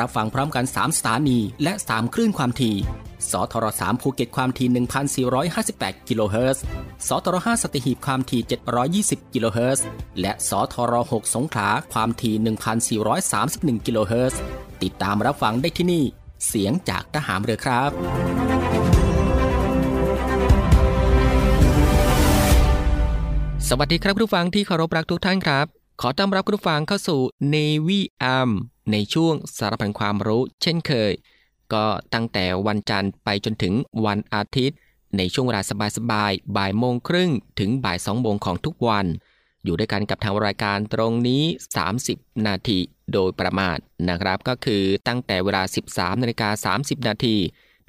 [0.00, 2.76] รับฟังพร้อมกัน 3 สถานี และ 3 คลื่นความถี่
[3.30, 4.68] สทร3ภูเก็ตความถี่
[5.38, 6.62] 1,458 กิโลเฮิรตซ์
[7.08, 8.42] สทร5สัตหีบความถี่
[9.26, 9.84] 720 กิโลเฮิรตซ์
[10.20, 14.40] และสทร6สงขลาความถี่ 1,431 กิโลเฮิรตซ์
[14.82, 16.04] ติดตามรับฟังได้ที่นี่
[16.46, 17.90] เสียงจากทหารเรือครับ
[23.68, 25.66] สวัสดีครับผู้ฟังที่เคารพรักทุกท่านครับ
[26.00, 27.20] ขอต้อนรับผู้ฟังเข้าสู่
[27.54, 28.50] Navy AM
[28.92, 31.12] ในช่วงสารพันความรู้ เช่นเคย
[31.72, 31.84] ก็
[32.14, 33.74] ตั้งแต่วันจันทร์ไปจนถึง
[34.06, 34.78] วันอาทิตย์
[35.16, 35.62] ในช่วงเวลา
[35.96, 39.06] สบายๆบ่ายโมงครึ่งถึงบ่ายสองโมงของทุกวัน
[39.64, 41.42] อยู่ด้วยกันกับทางรายการตรงนี้
[41.94, 42.78] 30 นาที
[43.12, 43.76] โดยประมาณ
[44.08, 45.62] นะครับ ก็คือตั้งแต่เวลา
[45.92, 47.36] 13นาฬิกา30 นาที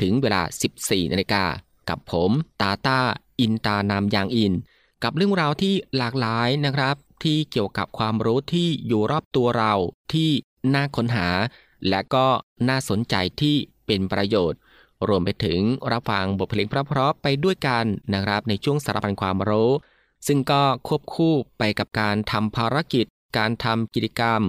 [0.02, 0.42] ถึงเวลา
[0.78, 1.44] 14นาฬิกา
[1.90, 2.32] กับผม
[2.62, 3.00] ตาตา
[3.40, 4.54] อินตานามยางอิน
[5.04, 9.74] กับเรื่องราวที่หลากหลายนะครับ ที่เกี่ยวกับความรู้ที่อยู่รอบตัวเรา
[10.14, 10.30] ที่
[10.74, 11.28] น่าค้นหา
[11.90, 12.26] และก็
[12.70, 13.56] น่าสนใจที่
[13.86, 14.60] เป็นประโยชน์
[15.08, 15.60] รวมไปถึง
[15.92, 19.72] รับฟังบทเพลงเพราะๆไปด้วยกันนะครับในช่วงสารพันความรู้
[20.28, 23.06] ซึ่งก็ควบคู่ไปกับการทำภารกิจ
[23.38, 24.42] การทำกิจกรรม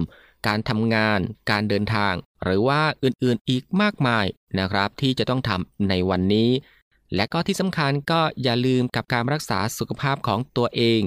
[0.47, 1.19] การทำงาน
[1.51, 2.13] การเดินทาง
[2.43, 4.25] หรือว่าอื่นๆอีกมากมาย
[4.59, 6.49] นะครับ ที่จะต้องทำในวันนี้
[7.15, 11.01] และก็ที่สำคัญก็อย่าลืมกับการรักษาสุขภาพของตัวเอง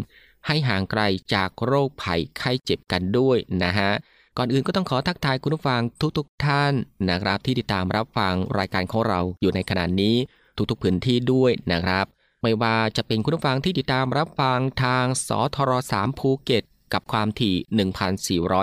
[0.47, 1.03] ให้ห่างไกล
[1.34, 3.91] จากโรคภัยไข้เจ็บกันด้วยนะฮะ
[4.38, 5.82] ก่อนอื่นก็ต้องขอทักทายคุณผู้ฟัง
[6.18, 6.72] ทุกๆทท่าน
[7.08, 10.16] นะครับ ที่ติดตามรับฟังรายการของเราอยู่ในขณะนี้
[10.70, 12.06] ทุกๆพื้นที่ด้วยนะครับ
[12.42, 17.56] ไม่ว่าจะเป็นคุณผู้ฟังที่ติดตามรับฟังทางสทร3ภูเก็ตกับความถี่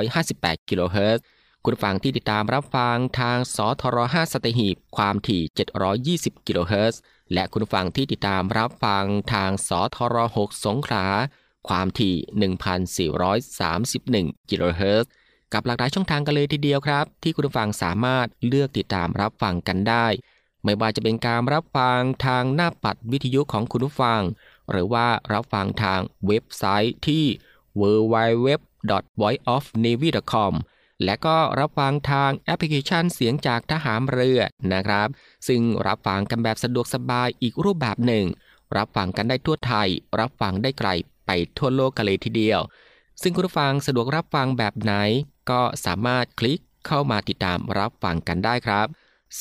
[0.02, 1.24] 1,458 กิโลเฮิรตซ์
[1.64, 5.42] คุณผู้ฟังที่ติดตามรับฟังทางสทร5สตหีบความถี่
[6.36, 7.02] 720 กิโลเฮิรตซ์
[7.34, 11.06] และคุณผู้ฟังที่ติดตามรับฟังทางสทร6สงขลา
[11.68, 12.16] ความถี่
[13.18, 15.10] 1,431 กิโลเฮิรตซ์
[15.54, 20.06] กับหลากหลายช่องทางกันเลยทีเดียวครับ ที่คุณผู้ฟังสามารถเลือกติดตามรับฟังกันได้
[20.64, 24.22] ไม่ว่าจะเป็นการรับฟังทางหน้าปัดวิทยุของคุณผู้ฟัง
[24.72, 27.26] หรือว่ารับฟังทางเว็บไซต์ที่
[27.80, 30.54] www.voiceofnavy.com
[31.06, 34.40] และก็รับฟังทางแอปพลิเคชันเสียงจากทหารเรือ
[34.74, 35.08] นะครับ
[35.48, 38.26] ซึ่งรับฟังกันแบบสะดวกสบายอีกรูปแบบหนึ่ง
[38.78, 39.88] รับฟังกันได้ทั่วไทย
[40.20, 40.90] รับฟังได้ไกล
[41.26, 42.60] ไปทั่วโลกกันเลยทีเดียว
[43.22, 44.94] ซึ่งคุณผู้ฟังสะดวกรับฟังแบบไหน
[45.50, 48.88] ก็สามารถคลิกเข้ามาติดตามรับฟังกันได้ครับ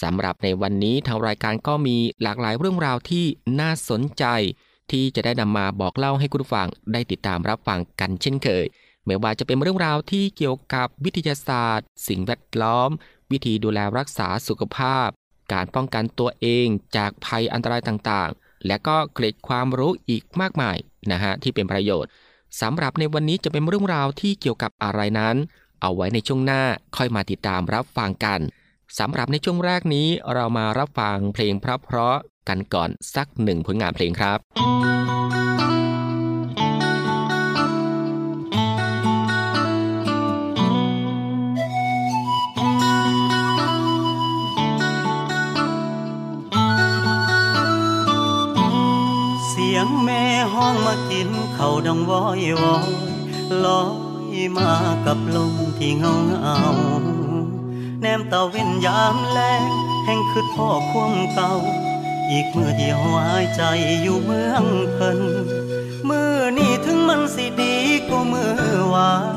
[0.03, 3.25] สำหรับในวันนี้ทางรายการก็มีหลากหลายเรื่องราวที่
[3.61, 4.25] น่าสนใจ
[4.91, 8.65] ที่จะได้นำมาบอกเล่าให้คุณฟังได้ติดตามรับฟังกันเช่นเคย
[9.07, 12.91] ไม่ว่าจะเป็นเรื่องราวที่เกี่ยวกับวิทยาศาสตร์ สิ่งแวดล้อม
[13.33, 15.09] วิธีดูแลรักษาสุขภาพ
[15.53, 16.67] การป้องกันตัวเอง
[16.97, 20.77] จากภัยอันตรายต่างๆ และก็เกร็ดความรู้อีกมากมาย
[21.13, 22.11] นะฮะที่เป็นประโยชน์
[22.61, 25.37] สำหรับในวันนี้จะเป็นเรื่องราวที่เกี่ยวกับอะไรนั้น
[25.83, 26.63] เอาไว้ในช่วงหน้า
[26.97, 28.41] ค่อยมาติดตามรับฟังกัน
[28.99, 32.17] สำหรับในช่วงแรกนี้เรามารับฟังเพลงพระเพราะ
[32.49, 34.39] กันก่อนสักหนึ่งผลงานเพลงครับ
[49.49, 50.23] เสียงแม่
[50.55, 52.91] ห้องมากินเข่าดังวอยวอย
[53.65, 54.00] ลอย
[54.57, 54.73] มา
[55.07, 56.59] กับลมที่เงาเงา
[58.01, 59.63] แนมตาเว้นยามแลง
[60.05, 61.53] แห่งคือพ่อควมเก่า
[62.31, 63.63] อีกมือเดียวหายใจ
[64.03, 64.65] อยู่เมือง
[64.95, 65.21] เพิ่น
[66.09, 67.77] มือนี่ถึงมันสิดี
[68.09, 68.55] กว่ามือ
[68.95, 69.37] วาน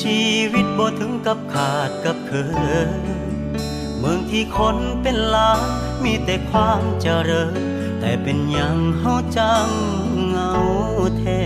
[0.00, 0.20] ชี
[0.52, 2.32] วิตบ่ถึงกับขาดกับเค
[2.88, 2.90] ย
[3.98, 5.60] เมืองที่คนเป็นล้าน
[6.04, 7.52] มีแต่ความเจริญ
[8.00, 9.68] แต่เป็นอย่างเฮาจัง
[10.28, 10.52] เงา
[11.18, 11.42] แท้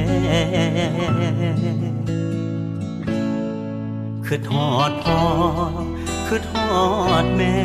[4.33, 5.21] คือทอดพ่อ
[6.27, 6.73] คือทอ
[7.23, 7.57] ดแม่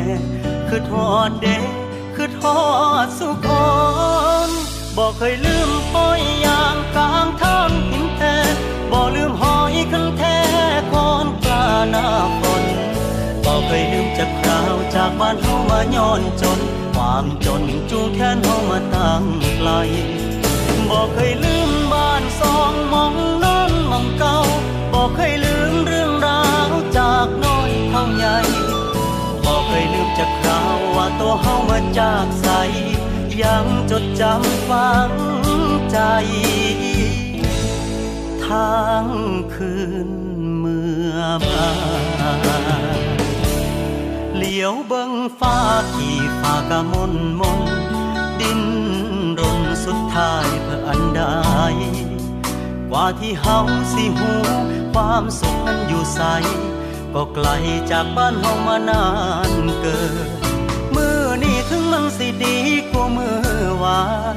[0.68, 1.64] คือทอดเด็ก
[2.16, 2.60] คือทอ
[3.04, 3.48] ดสุค
[4.46, 4.48] น
[4.96, 8.36] บอกเคยลืมปอยยางกลางทางหินแท้
[8.90, 10.38] บอกลืมหอยคันแท้
[10.92, 12.06] คอนกลาหน้า
[12.40, 12.64] ฝน
[13.44, 16.60] บอกเคยลืมจากคราวจากบ้านเฮามาย้อนจน
[16.94, 19.22] ความจนจูงแขนเฮามาตั้ง
[19.56, 19.70] ไกล
[20.90, 24.36] บอกเคยลืมบ้านสองมองนอนมองเก่า
[24.92, 25.45] บอกเคยลืม
[26.96, 28.38] จากน้อยเท่าใหญ่
[29.44, 32.48] บอเคยลืมจากคราวว่าตัวเฮามาจากใส
[33.42, 35.10] ยังจดจำฝัง
[35.90, 35.98] ใจ
[38.46, 39.06] ทาง
[39.54, 39.74] คื
[40.08, 40.10] น
[40.58, 41.16] เมื่อ
[41.48, 41.68] มา
[44.34, 45.58] เหลียวเบิ่งฟ้า
[45.94, 47.60] ที่ฟ้ากะมนมน
[48.40, 48.62] ดิน
[49.40, 51.22] รนสุดท้ายเพื่ออันใด
[52.90, 53.58] กว่าที่เฮา
[53.92, 54.32] สิหู
[54.94, 56.20] ความสุขนั้นอยู่ใส
[57.14, 57.48] ก็ไกล
[57.90, 59.04] จากบ้านเฮามานา
[59.50, 60.28] นเกิน
[60.94, 62.56] มือนี่ถึงมันสิดี
[62.90, 63.38] กว่ามือ
[63.82, 64.02] วา
[64.34, 64.36] น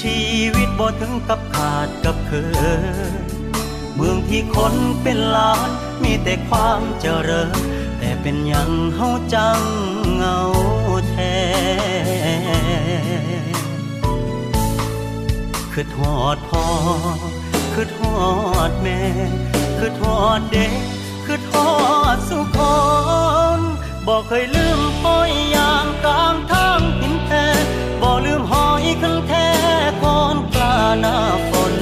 [0.00, 0.18] ชี
[0.54, 2.32] วิตบ่ถึงกับขาดกับเค
[3.10, 3.14] ย
[3.94, 5.70] เมืองที่คนเป็นล้าน
[6.02, 7.58] มีแต่ความเจริญ
[7.98, 9.60] แต่เป็นอย่างเฮาจัง
[10.16, 10.38] เงา
[11.10, 11.36] แท้
[15.72, 16.66] คือทอดพ่อ
[17.72, 18.18] คือทอ
[18.68, 19.00] ดแม่
[19.78, 20.72] คือทอดเด็ก
[21.50, 22.58] คือดสุค
[23.58, 23.60] น
[24.06, 27.46] บอกเคยลืมปอยยางกลางทางหินแท้
[28.00, 29.48] บอกลืมหอยคันแท้
[30.00, 31.16] คอนกลาหน้า
[31.50, 31.74] ฝน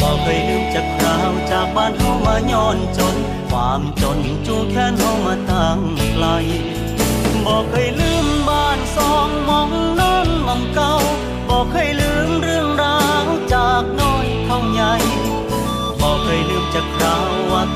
[0.00, 3.16] บอกเคยลืมจากคราวจากบ้านเฮามาย้อนจน
[3.50, 5.78] ความจนจูงแขนเฮามาตั้ง
[6.12, 6.26] ไกล
[7.46, 9.70] บอกเคยลืมบ้านสองมอง
[10.00, 10.92] นอนมองเก่า
[11.48, 12.01] บอกเคยลืม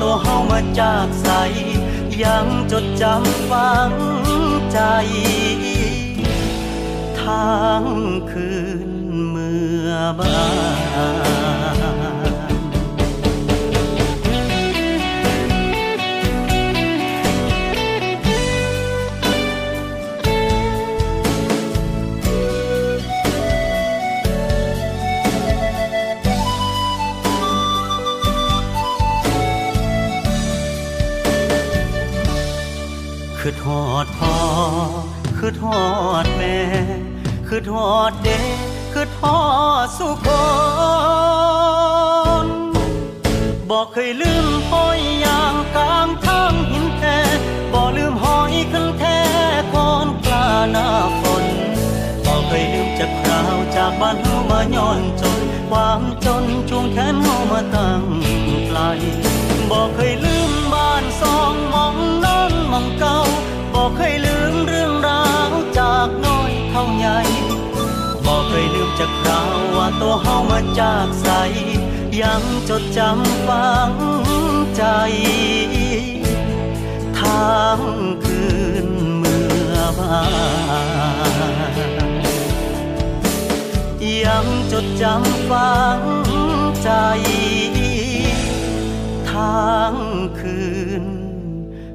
[0.01, 1.29] ตัวเฮามาจากใส
[2.23, 3.91] ยังจดจำฝัง
[4.71, 4.79] ใจ
[7.19, 7.83] ทาง
[8.31, 8.49] คื
[8.89, 8.91] น
[9.29, 10.27] เมื่อบา
[11.75, 11.76] น
[33.49, 34.35] คือทอดพ่อ
[35.37, 35.81] คือทอ
[36.23, 36.57] ดแม่
[37.47, 38.57] คือทอดเด็ก
[38.93, 39.39] คือทอ
[39.83, 40.27] ดสุค
[42.45, 42.47] น
[43.69, 45.56] บอกเคยลืมพ่อยยางกลาง
[68.99, 71.27] จากคราวว่าตัวเฮามาจากใส
[72.21, 73.91] ยังจดจำฝัง
[74.75, 74.83] ใจ
[77.19, 77.79] ทาง
[78.23, 78.45] คื
[78.85, 78.87] น
[79.17, 80.21] เมื่อบา
[84.25, 86.01] ยังจดจำฝัง
[86.83, 86.91] ใจ
[89.31, 89.93] ทาง
[90.39, 90.59] คื
[91.03, 91.05] น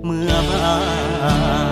[0.05, 1.72] เมื่อบา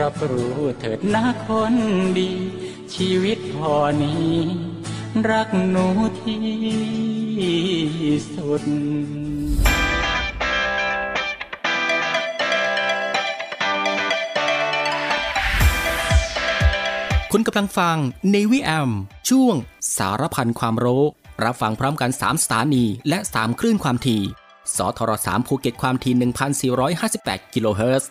[0.00, 1.74] รับรู้เถิดนะคน
[2.18, 2.30] ดี
[2.94, 4.34] ชีวิตพอนี้
[5.30, 5.86] รักหนู
[6.20, 6.42] ที่
[8.34, 8.62] สุด
[17.32, 17.96] คุณกำลังฟัง
[18.32, 18.90] ในวิแอม
[19.28, 19.54] ช่วง
[19.96, 21.02] สารพันความรู้
[21.44, 24.22] รับฟังพร้อมกัน 3 สถานี และ 3 คลื่นความถี่
[24.76, 28.10] สทร3ภูเก็ตความถี่ 1,458 กิโลเฮิรตซ์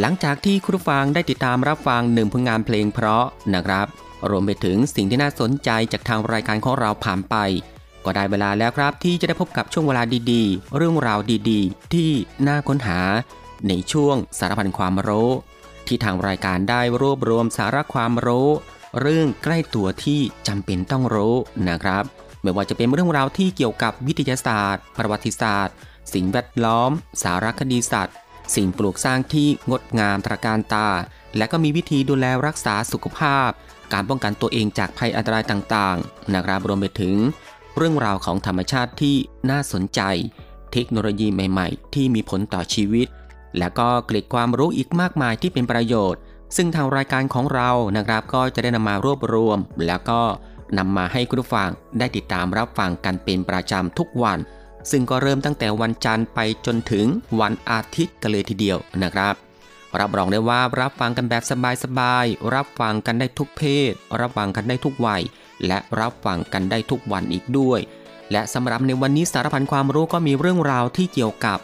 [0.00, 3.24] หลังจากที่คุณฟังได้ติดตามรับฟังหนึ่งผลงานเพลงเพราะ
[3.54, 3.86] นะครับ
[4.30, 7.36] รวมไปถึงสิ่งที่น่าสนใจจากทางรายการของเราผ่านไป
[8.04, 11.18] ก็ได้เวลาแล้วครับที่จะได้พบกับช่วงเวลาดีๆ เรื่องราว
[11.50, 12.10] ดีๆ ที่
[12.46, 13.00] น่าค้นหา
[13.68, 15.30] ในช่วงสารพันความรู้
[15.86, 18.48] ที่ทางรายการได้รวบรวมสาระความรู้
[19.00, 21.34] เรื่องใกล้ตัวที่จำเป็นต้องรู้
[21.68, 22.04] นะครับ
[22.42, 25.74] ไม่ว่าจะเป็นเรื่องราวที่เกี่ยวกับวิทยาศาสตร์ ประวัติศาสตร์
[26.12, 26.90] สิ่งแวดล้อม
[27.22, 28.16] สารคดีสัตว์
[28.54, 30.88] สิ่งปลูกสร้างที่งดงามตระการตา
[31.36, 33.50] และก็มีวิธีดูแลรักษาสุขภาพ
[33.92, 37.16] การป้องกันตัวเองจากภัยอันตรายต่างๆนะครับรวมไปถึง
[37.76, 39.16] เรื่องราวของธรรมชาติที่
[39.50, 40.00] น่าสนใจ
[40.72, 43.06] เทคโนโลยีใหม่ๆ ที่มีผลต่อชีวิต
[43.58, 46.20] และก็เกล็ดความรู้อีกมากมายที่เป็นประโยชน์
[46.56, 50.20] ซึ่งทางรายการของเรานะครับ ก็จะได้นำมารวบรวม แล้วก็
[50.78, 54.38] นำมาให้คุณผู้ฟังได้ติดตามรับฟังกันเป็นประจำทุกวัน
[54.90, 57.06] ซึ่งก็เริ่มตั้งแต่วันจันทร์ไปจนถึง
[57.40, 59.34] วันอาทิตย์กันเลยทีเดียวนะครับ
[60.00, 61.42] รับรองได้ว่ารับฟังกันแบบ
[61.84, 65.22] สบายๆ รับฟังกันได้ทุกเพศ รับฟังกันได้ทุกวัย
[65.66, 67.80] และรับฟังกันได้ทุกวันอีกด้วย
[68.32, 71.58] และสำหรับในวันนี้สารพันความรู้ก็มีเรื่องราวที่เกี่ยวกับ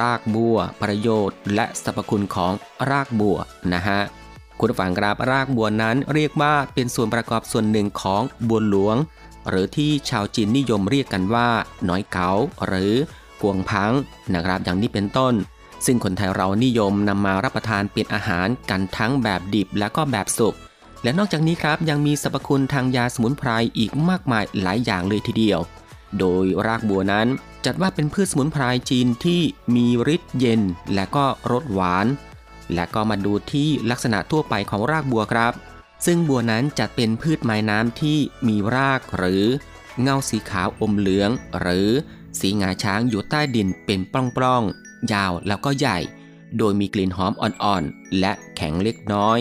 [0.00, 2.52] รากบัว ประโยชน์ และสรรพคุณของ
[2.90, 3.38] รากบัว
[3.72, 4.00] นะฮะ
[4.58, 8.96] คุณผู้ฟังครับรากบัวนั้นเรียกว่าเป็นส่วนประกอบส่วนหนึ่งของบัวหลวง
[9.48, 11.48] หรือที่ชาวจีนนิยมเรียกกันว่า
[11.88, 12.30] น้อยเกา
[12.66, 12.92] หรือ
[13.42, 13.92] กวงพัง
[14.34, 15.34] นะครับอย่างนี้เป็นต้น
[15.86, 20.54] ซึ่งคนไทยเรานิยมนำมารับประทานเป็นอาหารกันทั้งแบบดิบและก็แบบสุก
[21.02, 25.60] และนอกจากนี้ครับยังมีสรรพคุณทางยาสมุนไพรอีกมากมายหลายอย่างเลยทีเดียว
[26.18, 27.26] โดยรากบัวนั้น
[27.64, 29.40] จัดว่าเป็นพืชสมุนไพรจีนที่
[29.74, 30.60] มีฤทธิ์เย็น
[30.94, 32.06] และก็รสหวาน
[32.74, 35.52] และก็มาดูที่ลักษณะทั่วไปของรากบัวครับ
[36.06, 38.18] ซึ่งบัวนั้นจัดเป็นพืชไม้น้ำที่
[38.48, 39.44] มีรากหรือ
[40.00, 41.30] เงาสีขาวอมเหลือง
[41.60, 41.88] หรือ
[42.40, 45.98] สีงาช้างอยู่ใต้ดินเป็นปล้องๆ ยาวแล้วก็ใหญ่
[46.58, 49.38] โดยมีกลิ่นหอมอ่อนๆ และแข็งเล็กน้อย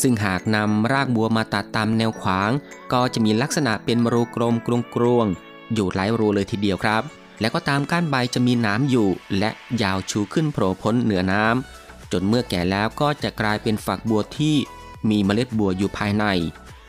[0.00, 2.50] ซึ่งหากนำรากบัวมาตัดตามแนวขวาง
[2.92, 4.54] ก็จะมีลักษณะเป็นรูกลม
[4.94, 7.02] กรวงๆ อยู่หลายรูเลยทีเดียวครับ
[7.40, 9.50] และก็ตามก้านใบจะมีหน้ำอยู่ และ
[9.82, 14.56] ยาวชูขึ้นโผล่พ้นเหนือน้ำจนเมื่อแก่แล้วก็จะกลายเป็นฝักบัวที่
[15.10, 16.24] มีเมล็ดบัวอยู่ภายใน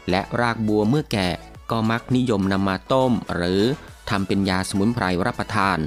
[0.10, 1.29] และรากบัวเมื่อแก่
[1.72, 3.62] ก็มักนิยมนำมาต้ม หรือ
[4.10, 5.77] ทำเป็นยาสมุนไพรรับประทาน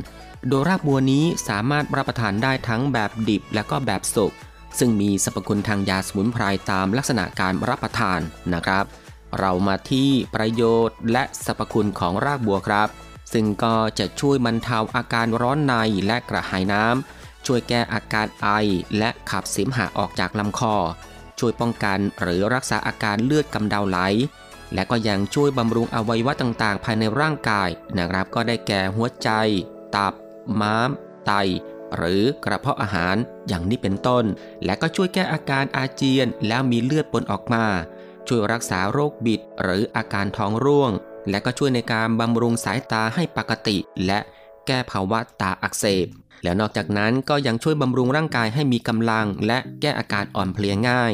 [0.48, 4.32] โดยรากบัวนี้สามารถรับประทานได้ทั้งแบบดิบและก็แบบสุก
[4.78, 8.20] ซึ่งมีสรรพคุณทางยาสมุนไพรตามลักษณะการรับประทาน
[8.54, 8.84] นะครับ
[9.38, 12.88] เรามาที่ประโยชน์และสรรพคุณของรากบัวครับ
[13.32, 15.74] ซึ่งก็จะช่วยบรรเทาอาการร้อนใน
[16.06, 18.48] และกระหายน้ำช่วยแก้อาการไอ
[18.98, 20.76] และขับเสมหะออกจากลำคอ
[21.40, 23.98] ช่วยป้องกันหรือรักษาอาการเลือดกำเดาไหล
[24.74, 29.30] และก็ยังช่วยบำรุงอวัยวะต่างๆ ภายในร่างกายนะครับก็ได้แก่หัวใจ
[29.96, 30.14] ตับ
[30.60, 30.90] ม้าม
[31.26, 31.32] ไต
[31.96, 33.16] หรือกระเพาะอาหาร
[33.48, 34.24] อย่างนี้เป็นต้น
[34.64, 37.64] และก็ช่วยแก้อาการอาเจียนแล้วมีเลือดปนออกมา
[38.28, 40.92] ช่วยรักษาโรคบิดหรืออาการท้องร่วง
[41.30, 43.76] และก็ช่วยในการบำรุงสายตาให้ปกติ
[44.06, 44.18] และ
[44.66, 46.06] แก้ภาวะตาอักเสบ
[46.42, 51.12] แล้วนอกจากนั้นก็ยังช่วยบำรุงร่างกายให้มีกำลัง และแก้อาการอ่อนเพลียง่าย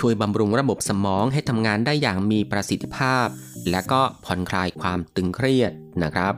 [0.00, 3.26] ช่วยบำรุงระบบสมองให้ทำงานได้อย่างมีประสิทธิภาพ
[3.70, 6.34] และก็ผ่อนคลายความตึงเครียดนะครับ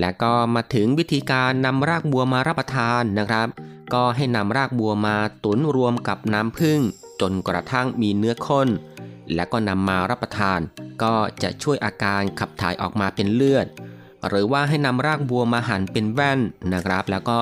[0.00, 3.48] และก็มาถึงวิธีการนำรากบัวมารับประทานนะครับ
[3.94, 6.80] ก็ให้นำรากบัวมาตุนรวมกับน้ำผึ้ง
[7.20, 8.68] จนกระทั่งมีเนื้อข้น
[9.34, 10.60] และก็นำมารับประทาน
[11.02, 13.66] ก็จะช่วยอาการขับถ่ายออกมาเป็นเลือด
[14.28, 16.40] หรือว่าให้นำรากบัวมาหั่นเป็นแว่น
[16.72, 17.40] นะครับ แล้วก็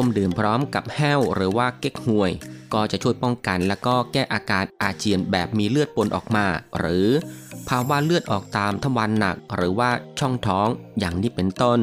[0.00, 2.30] ต้มดื่มพร้อมกับแห้วหรือว่าเก๊กฮวย
[2.74, 6.46] ก็จะช่วยป้องกันและก็แก้อาการอาเจียนแบบมีเลือดปนออกมา
[6.78, 7.08] หรือ
[7.68, 11.78] ภาวะเลือดออกตามทวารหนัก หรือว่าช่องท้องอย่างนี้เป็นต้น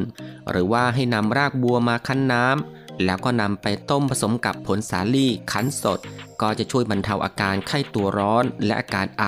[0.52, 6.00] หรือว่าให้นำรากบัวมาคั้นน้ำแล้วก็นำไปต้มผสมกับผลสาลี่คั้นสด
[6.42, 9.26] ก็จะช่วยบรรเทาอาการไข้ตัวร้อนและอาการไอ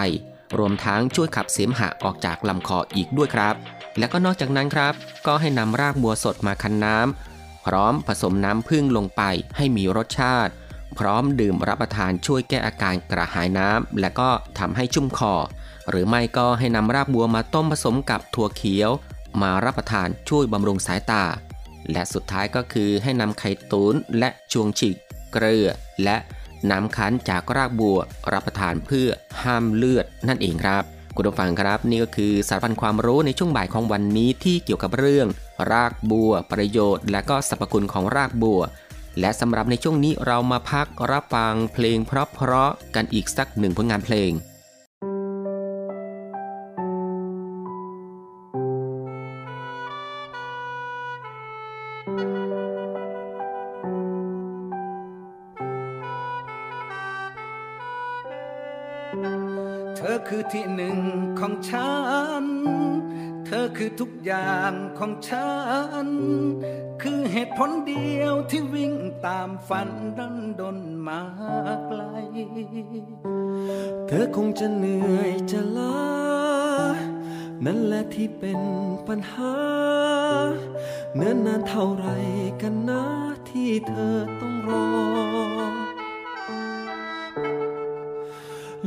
[0.58, 3.56] รวมทั้งช่วยขับเสมหะออกจากลำคออีกด้วยครับ
[3.98, 4.94] และก็นอกจากนั้นครับ
[5.28, 7.37] ก็ให้นำรากบัวสดมาคั้นน้ำ
[7.68, 9.22] พร้อมผสมน้ำผึ้งลงไป
[9.58, 10.54] ให้มีรสชาติ
[11.00, 15.36] พร้อมดื่มรับประทานช่วยแก้อาการกระหายน้ำ และก็ทำให้ชุ่มคอ
[15.90, 18.92] หรือไม่ก็ให้นำรากบัวมาต้มผสมกับถั่วเขียว
[19.42, 21.24] มารับประทานช่วยบำรุงสายตา
[21.92, 24.96] และสุดท้ายก็คือให้นำไข่ตุนและชวงฉีก
[25.34, 25.68] เกลือ
[26.04, 26.18] และ
[26.72, 28.00] น้ำคั้นจากรากบัว
[28.34, 29.08] รับประทานเพื่อ
[29.44, 30.84] ห้ามเลือดนั่นเองครับ
[31.20, 35.28] คุณผู้ฟังครับ นี่ก็คือสารพันความรู้ในช่วงบ่ายของวันนี้ที่เกี่ยวกับเรื่อง
[35.72, 38.62] รากบัว ประโยชน์ และก็สรรพคุณของรากบัว
[39.20, 44.32] และสำหรับในช่วงนี้เรามาพักรับฟังเพลงเพราะๆกันอีกสักหนึ่งผลงานเพลง
[64.28, 65.50] อย่างของฉั
[66.06, 66.08] น
[67.02, 68.94] คือเหตุผลเดียวที่วิ่ง
[69.26, 71.22] ตามฝันดันดนมา
[71.88, 72.02] ไกล
[74.08, 76.00] เธอคงจะเหนื่อยจะล้า
[77.66, 78.62] นั่นแหละที่เป็น
[79.08, 79.56] ปัญหา
[81.16, 82.08] เนิ่นนานเท่าไร
[82.62, 83.04] กันนะ
[83.50, 84.88] ที่เธอต้องรอ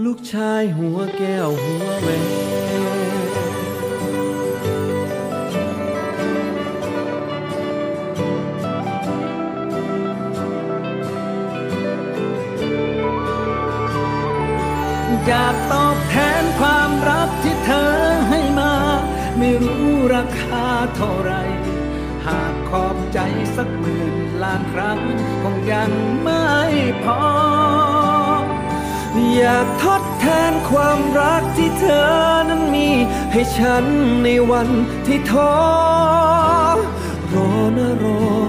[0.04, 2.08] ลูกชายหัวแก้วหัวแหว
[15.32, 17.92] อยากตอบแทนความรักที่เธอ
[18.30, 18.74] ให้มา
[19.38, 20.66] ไม่รู้ราคา
[20.96, 21.32] เท่าไร
[22.26, 23.18] หากขอบใจ
[23.56, 25.00] สักหมื่นล้านครั้ง
[25.42, 25.90] คงยัง
[26.22, 26.46] ไม่
[27.04, 27.22] พอ
[29.36, 32.10] อยากทดแทนความรักที่เธอ
[32.48, 32.88] นั้นมี
[33.32, 33.84] ให้ฉัน
[34.24, 34.68] ในวัน
[35.06, 35.54] ที่ท้อ
[37.32, 38.39] รอนะรอ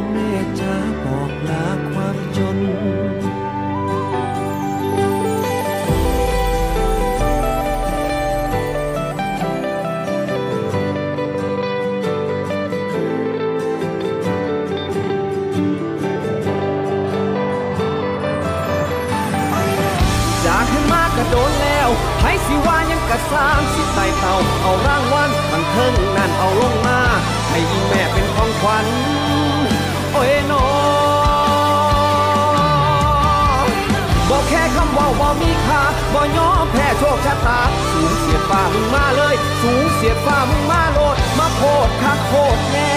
[36.22, 37.60] บ่ยอมแพ้โชคชะตา
[37.92, 42.96] สูงเสียดฟ้ามึงมาเลย สูงเสียดฟ้ามึงมาโลด มาโคตรคักโคตรแน่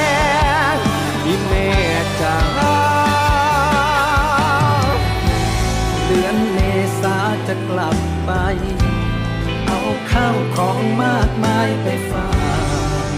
[1.25, 1.69] อีแม่
[2.21, 2.37] จ้า
[6.07, 6.59] เดือนเม
[7.01, 7.17] ษา
[7.49, 8.31] จะกลับไป
[9.67, 9.81] เอา
[10.13, 13.11] ข้าวของมากมายไปฝาก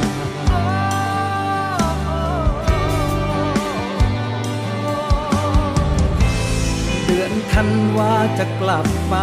[7.05, 9.17] เดือนธันวาจะกลับไป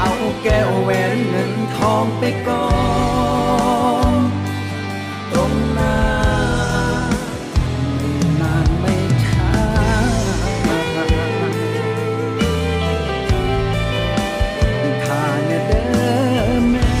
[0.00, 2.66] เอาแก้วแหวนเงินทองไปก่อ
[4.12, 4.14] น
[5.32, 5.96] ตรงหน้า
[7.98, 9.52] ไม่นานไม่ช้า
[15.04, 15.82] ถ้าเนี่ยเด้
[16.48, 16.92] อแม่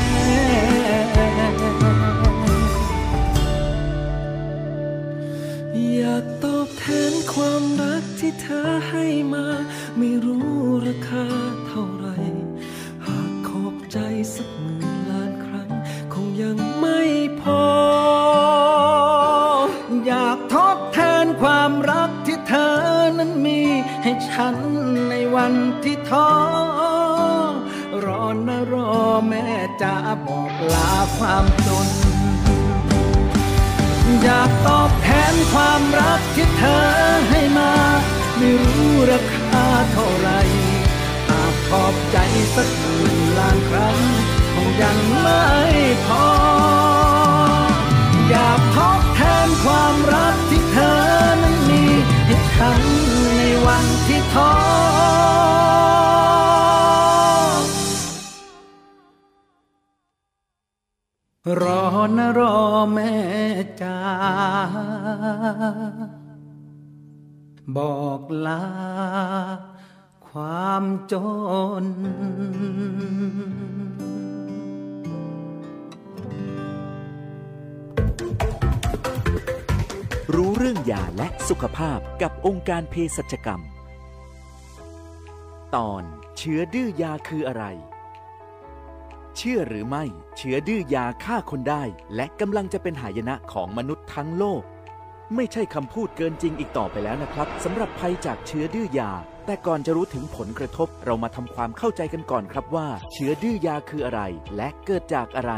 [5.96, 9.46] อยากตอบแทนความรักที่เธอให้มา
[9.98, 10.48] ไม่รู้
[10.86, 11.26] ราคา
[24.28, 24.56] ฉัน
[25.10, 25.54] ในวัน
[25.84, 26.30] ที่ท้อ
[28.04, 28.92] รอนะรอ
[29.28, 29.46] แม่
[29.82, 29.94] จะ
[30.26, 31.88] บอกลาความจน
[34.22, 36.84] อยากตอบแทนความรักที่เธอ
[37.30, 37.72] ให้มา
[38.36, 40.30] ไม่รู้ราคาเท่าไหร
[41.28, 42.16] หากขอบใจ
[42.54, 43.98] สักหมื่นล้านครั้ง
[44.54, 45.46] คงยังไม่
[46.06, 46.26] พอ
[48.28, 50.98] อยากทดแทนความรักที่เธอ
[51.42, 51.82] นั้นมี
[52.26, 52.99] ให้ฉัน
[54.10, 54.50] รทอ
[61.62, 61.84] รอ
[62.16, 62.56] นะรอ
[62.92, 63.12] แม่
[63.82, 63.98] จ้า
[67.76, 68.64] บอกลา
[70.28, 71.14] ความจ
[71.82, 71.84] น
[80.34, 83.60] รู้เรื่องยาและสุขภาพกับองค์การเภสัชกรรม
[85.76, 86.04] ตอน
[86.38, 87.64] เชื้อดื้อยาคืออะไร
[89.36, 90.04] เชื่อหรือไม่
[90.36, 91.82] เชื้อดื้อยาฆ่าคนได้
[92.14, 94.62] และกำลังจะเป็นหายนะของมนุษย์ทั้งโลก
[95.34, 99.12] ไม่ใช่คำพูดเกินจริงอีกต่อไปแล้วนะครับสำหรับภัยจากเชื้อดื้อยา
[99.46, 104.20] แต่ก่อนจะรู้ถึงผลกระทบ เรามาทำความเข้าใจกันก่อนครับว่า เชื้อดื้อยาคืออะไร
[104.56, 105.52] และเกิดจากอะไร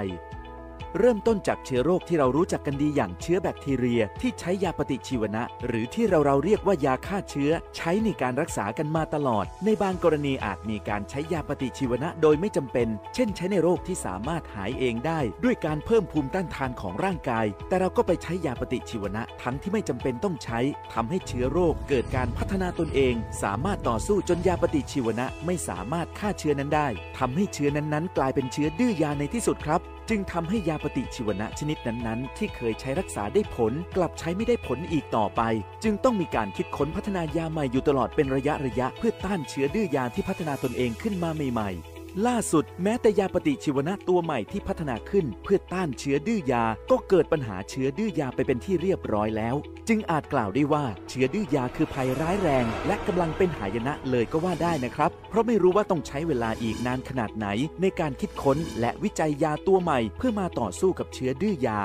[0.99, 20.59] เริ่มต้นจากเชื้อโรคที่เรารู้จักกันดีอย่างเชื้อแบคทีเรีย ที่ใช้ยาปฏิชีวนะ หรือที่เราเราเรียกว่ายาฆ่าเชื้อ ใช้ในการรักษากันมาตลอด ในบางกรณีอาจมีการใช้ยาปฏิชีวนะโดยไม่จำเป็น เช่น ใช้ในโรคที่สามารถหายเองได้ ด้วยการเพิ่มภูมิต้านทานของร่างกาย แต่เราก็ไปใช้ยาปฏิชีวนะ ทั้งที่ไม่จำเป็นต้องใช้
[20.95, 29.81] ทำให้เชื้อโรคเกิดการพัฒนาตนเอง สามารถต่อสู้จนยาปฏิชีวนะไม่สามารถฆ่าเชื้อนั้นได้ทำให้เชื้อนั้นๆ กลายเป็นเชื้อดื้อยาในที่สุดครับ
[30.15, 35.43] จึงทำให้ยาปฏิชีวนะชนิดนั้นๆ ที่เคยใช้รักษาได้ผล กลับใช้ไม่ได้ผลอีกต่อไป
[35.85, 41.92] จึงต้องมีการคิดค้นพัฒนายาใหม่อยู่ตลอดเป็นระยะระยะเพื่อต้านเชื้อดื้อยาที่พัฒนาตนเองขึ้นมาใหม่ๆ
[42.27, 49.55] ล่าสุดแม้แต่ยาปฏิชีวนะตัวใหม่ที่พัฒนาขึ้นเพื่อต้านเชื้อดื้อยา ก็เกิดปัญหาเชื้อดื้อยาไปเป็นที่เรียบร้อยแล้ว
[49.89, 57.47] จึงอาจกล่าวได้ว่าเชื้อดื้อยาคือภัยร้ายแรง และกำลังเป็นหายนะเลยก็ว่าได้นะครับ เพราะไม่รู้ว่าต้องใช้เวลาอีกนานขนาดไหน
[57.81, 61.81] ในการคิดค้นและวิจัยยาตัวใหม่ เพื่อมาต่อสู้กับเชื้อดื้อยา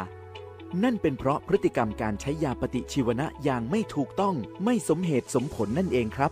[0.84, 6.32] นั่นเป็นเพราะพฤติกรรมการใช้ยาปฏิชีวนะอย่างไม่ถูกต้อง ไม่สมเหตุสมผลนั่นเองครับ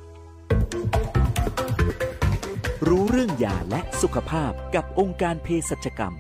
[2.88, 6.14] รู้เรื่องยาและสุขภาพกับองค์การเภสัชกรรม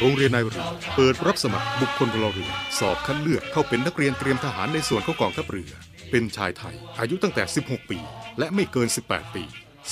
[0.00, 0.64] โรงเรียนนายเรือ
[0.96, 5.72] เปิดรับสมัครบุคคลพลเรือ สอบคัดเลือกเข้าเป็นนักเรียนเตรียมทหารในส่วนข้ากองทัพเรือ
[6.10, 7.98] เป็นชายไทย อายุตั้งแต่ 16 ปี
[8.38, 9.44] และไม่เกิน 18 ปี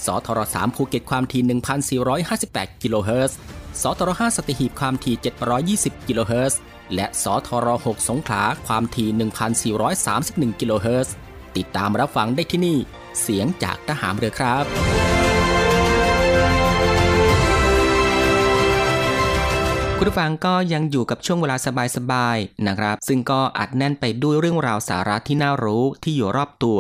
[0.06, 3.38] สทร3ภูเก็ตความถี่ 1,458 กิโลเฮิรตซ์
[3.82, 5.16] สทร5สัตหีบความถี่
[6.02, 6.60] 720 กิโลเฮิรตซ์
[6.96, 9.10] และสทร6สงขลาความถี่
[9.96, 11.16] 1,431 กิโลเฮิรตซ์
[11.58, 12.78] ติดตามรับฟังได้ที่นี่
[13.22, 14.66] เสียงจากทหารเรือครับ
[19.98, 21.58] คุณผู้ฟังก็ยังอยู่กับช่วงเวลา
[21.98, 26.80] สบายๆนะครับ ซึ่งก็อัดแน่นไปด้วยเรื่องราวสาระที่น่ารู้ที่อยู่รอบตัว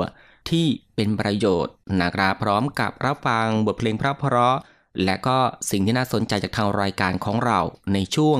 [0.49, 4.03] ที่เป็นประโยชน์นะครับ พร้อมกับรับฟังบทเพลงเพ
[4.35, 4.57] ราะ
[5.05, 5.37] และก็
[5.69, 7.59] สิ่งที่น่าสนใจจากทางรายการของเรา
[7.93, 8.37] ในช่วง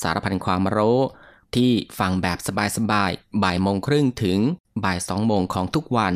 [0.00, 1.00] สารพันความรู้
[1.54, 2.38] ที่ฟังแบบ
[2.76, 4.38] สบายๆ บ่ายโมงครึ่งถึง
[4.84, 6.14] บ่ายสองโมงของทุกวัน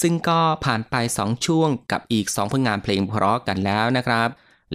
[0.00, 4.28] ซึ่งก็ผ่านไป 2 ช่วงกับอีก 2 ผลงานเพลงเพราะกันแล้วนะครับ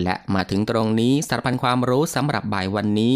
[0.03, 3.15] และมาถึงตรงนี้สารพันความรู้สำหรับบ่ายวันนี้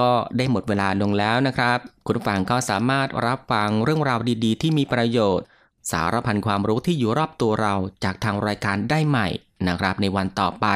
[0.00, 5.46] ก็ได้หมดเวลาลงแล้วนะครับ คุณฟังก็สามารถรับฟังเรื่องราวดีๆ ที่มีประโยชน์
[5.90, 9.28] สารพันความรู้ที่อยู่รอบตัวเราจากทางรายการได้ใหม่
[9.68, 10.66] นะครับในวันต่อไป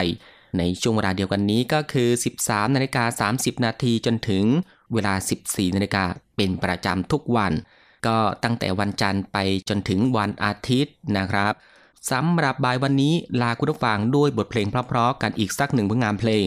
[0.58, 2.08] ในช่วงเวลาเดียวกันนี้ก็คือ
[2.40, 4.44] 13นาฬิกา30 นาทีจนถึง
[4.92, 6.04] เวลา 14นาฬิกา
[6.36, 7.52] เป็นประจำทุกวัน
[8.06, 9.36] ก็ตั้งแต่วันจันทร์ไป
[9.68, 11.52] จนถึงวันอาทิตย์นะครับ
[12.10, 16.46] สำหรับบ่ายวันนี้ลาคุณผู้ฟังด้วยบทเพลงเพราะๆกันอีกสักหนึ่งผลงานเพลง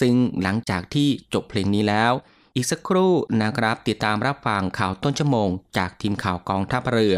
[0.00, 2.12] ซึ่งหลังจากที่จบเพลงนี้แล้ว
[2.54, 3.12] อีกสักครู่
[3.42, 7.16] นะครับติดตามรับฟังข่าวต้นชั่วโมง จากทีมข่าวกองทัพเรือ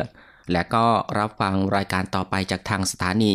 [0.53, 0.87] และก็
[1.19, 3.35] รับฟังรายการต่อไปจากทางสถานี